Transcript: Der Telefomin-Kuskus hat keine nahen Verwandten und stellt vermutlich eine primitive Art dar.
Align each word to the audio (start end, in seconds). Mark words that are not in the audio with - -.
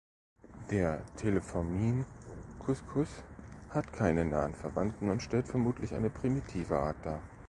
Der 0.71 1.03
Telefomin-Kuskus 1.17 3.07
hat 3.69 3.93
keine 3.93 4.25
nahen 4.25 4.55
Verwandten 4.55 5.11
und 5.11 5.21
stellt 5.21 5.47
vermutlich 5.47 5.93
eine 5.93 6.09
primitive 6.09 6.79
Art 6.79 6.97
dar. 7.05 7.21